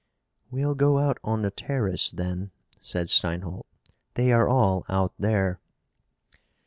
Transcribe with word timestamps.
"We'll 0.49 0.73
go 0.73 0.97
out 0.97 1.19
on 1.23 1.43
the 1.43 1.51
terrace 1.51 2.09
then," 2.09 2.49
said 2.79 3.05
Steinholt. 3.07 3.67
"They 4.15 4.31
are 4.31 4.47
all 4.47 4.83
out 4.89 5.13
there." 5.19 5.59